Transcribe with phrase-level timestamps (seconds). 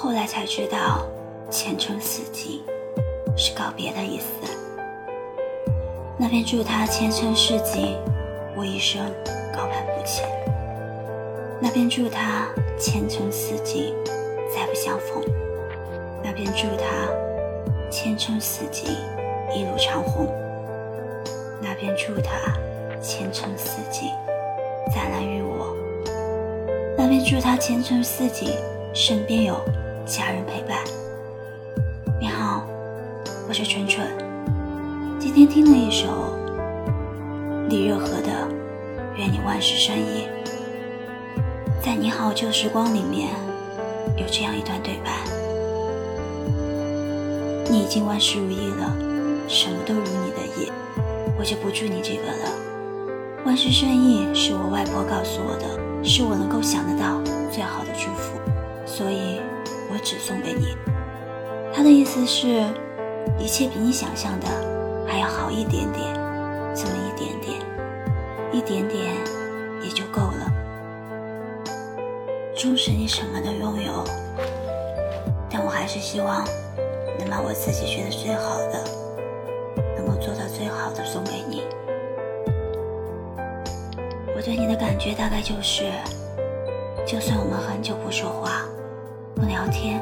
[0.00, 1.04] 后来才知道，
[1.50, 2.62] 前程似锦
[3.36, 4.26] 是告别的意思。
[6.16, 7.96] 那便祝他前程似锦，
[8.56, 9.04] 我一生
[9.52, 10.22] 高攀不起。
[11.60, 12.46] 那便祝他
[12.78, 13.92] 前程似锦，
[14.54, 15.20] 再不相逢。
[16.22, 18.88] 那便祝他前程似锦，
[19.52, 20.28] 一路长虹。
[21.60, 22.56] 那便祝他
[23.02, 24.10] 前程似锦，
[24.94, 25.76] 再难遇我。
[26.96, 28.52] 那便祝他前程似锦，
[28.94, 29.60] 身边有
[30.08, 30.78] 家人陪伴。
[32.18, 32.66] 你好，
[33.46, 34.06] 我是纯纯。
[35.20, 36.34] 今天听了一首
[37.68, 38.30] 李若河的
[39.18, 40.26] 《愿你万事顺意》。
[41.84, 43.28] 在《你好旧时光》里面
[44.16, 45.12] 有这样一段对白：
[47.70, 48.96] 你已经万事如意了，
[49.46, 50.72] 什么都如你的意，
[51.38, 53.44] 我就不祝你这个了。
[53.44, 57.20] 万事顺意是我外婆告诉我的，是我能够想得到
[57.52, 58.38] 最好的祝福，
[58.86, 59.38] 所以
[59.90, 60.76] 我只送给你。
[61.72, 62.64] 他的意思是，
[63.38, 64.46] 一切比你想象的
[65.06, 66.14] 还要好一点点，
[66.74, 67.58] 这么一点点，
[68.52, 69.14] 一点点
[69.82, 70.52] 也就够了。
[72.56, 74.04] 纵使你什么都拥有，
[75.48, 76.44] 但我还是希望
[77.18, 78.84] 能把我自己觉得最好的，
[79.96, 81.62] 能够做到最好的送给你。
[84.34, 85.84] 我对你的感觉大概就是，
[87.06, 88.64] 就算我们很久不说话、
[89.34, 90.00] 不聊天，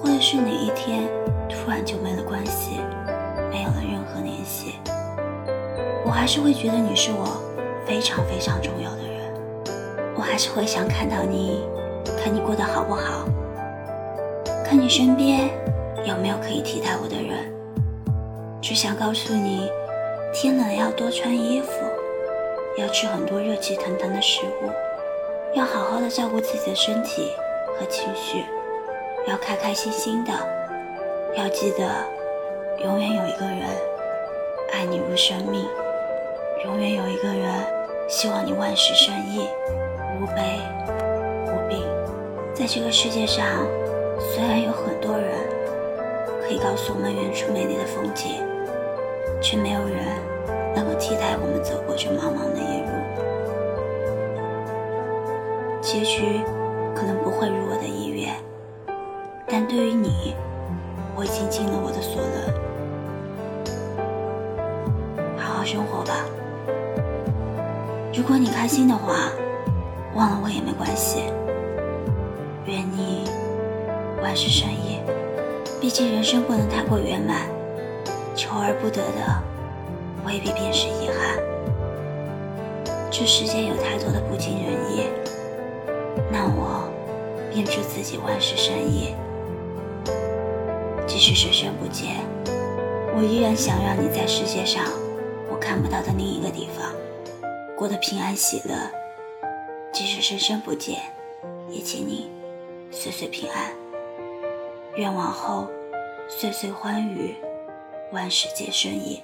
[0.00, 1.08] 或者是哪一天
[1.48, 2.80] 突然就没了关系，
[3.50, 4.74] 没有了任何联系，
[6.04, 7.40] 我还是会觉得你是我
[7.86, 9.08] 非常非常重要的人。
[10.16, 11.60] 我还是会想看到你，
[12.22, 13.24] 看你过得好不好，
[14.64, 15.48] 看你身边
[16.04, 17.52] 有没有可以替代我的人。
[18.60, 19.70] 只想告诉你，
[20.34, 21.70] 天冷要多穿衣服，
[22.76, 24.70] 要吃很多热气腾腾的食物，
[25.54, 27.30] 要好好的照顾自己的身体
[27.78, 28.44] 和情绪，
[29.26, 30.32] 要开开心心的，
[31.36, 31.88] 要记得，
[32.82, 33.62] 永远有一个人
[34.72, 35.64] 爱你如生命，
[36.64, 37.48] 永远有一个人
[38.08, 39.48] 希望你万事胜意。
[40.20, 40.42] 无悲
[41.46, 41.86] 无病，
[42.52, 43.44] 在这个世界上，
[44.18, 45.32] 虽然有很多人
[46.42, 48.42] 可以告诉我们远处美丽的风景，
[49.40, 49.96] 却没有人
[50.74, 52.88] 能够替代我们走过这茫茫的夜路。
[55.80, 56.40] 结局
[56.98, 58.34] 可能不会如我的意愿，
[59.46, 60.34] 但对于你，
[61.14, 62.34] 我已经尽了我的所能。
[65.38, 66.24] 好好生活吧。
[68.12, 69.30] 如果你开心的话。
[70.14, 71.24] 忘了我也没关系，
[72.64, 73.30] 愿你
[74.20, 75.00] 万事顺意。
[75.80, 77.42] 毕竟人生不能太过圆满，
[78.34, 79.42] 求而不得的
[80.26, 81.38] 未必便是遗憾。
[83.10, 85.06] 这世间有太多的不尽人意，
[86.30, 86.88] 那我
[87.52, 89.14] 便祝自己万事顺意。
[91.06, 92.16] 即使生生不见，
[93.16, 94.84] 我依然想让你在世界上
[95.50, 96.92] 我看不到的另一个地方
[97.76, 98.74] 过得平安喜乐。
[99.92, 101.00] 即使生生不见，
[101.70, 102.30] 也请你
[102.90, 103.72] 岁岁平安。
[104.96, 105.66] 愿往后
[106.28, 107.34] 岁岁欢愉，
[108.12, 109.22] 万事皆顺意。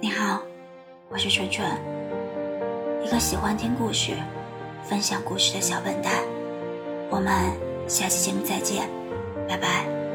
[0.00, 0.42] 你好，
[1.08, 1.66] 我是纯纯，
[3.02, 4.12] 一个喜欢听故事、
[4.88, 6.12] 分享故事的小笨蛋。
[7.10, 7.52] 我们
[7.88, 8.88] 下期节目再见，
[9.48, 10.05] 拜拜。